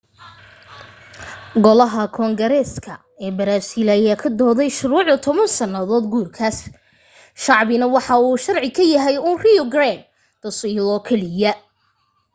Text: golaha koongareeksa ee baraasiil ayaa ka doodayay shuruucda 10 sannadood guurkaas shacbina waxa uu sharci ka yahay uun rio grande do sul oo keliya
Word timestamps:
golaha 1.63 2.05
koongareeksa 2.15 2.93
ee 3.25 3.31
baraasiil 3.37 3.87
ayaa 3.97 4.21
ka 4.21 4.27
doodayay 4.39 4.75
shuruucda 4.79 5.15
10 5.27 5.53
sannadood 5.57 6.05
guurkaas 6.13 6.57
shacbina 7.43 7.85
waxa 7.95 8.13
uu 8.27 8.35
sharci 8.45 8.69
ka 8.77 8.83
yahay 8.93 9.17
uun 9.27 9.39
rio 9.45 9.63
grande 9.73 10.03
do 10.41 10.49
sul 10.59 10.77
oo 10.93 10.99
keliya 11.07 11.51